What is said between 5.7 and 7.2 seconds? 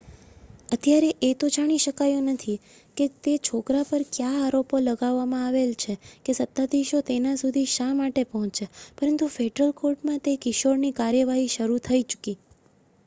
છે કે સત્તાધીશો